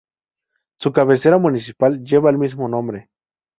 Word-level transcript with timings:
Su 0.79 0.93
cabecera 0.93 1.37
municipal 1.37 2.03
lleva 2.03 2.31
el 2.31 2.39
mismo 2.39 2.67
nombre. 2.67 3.11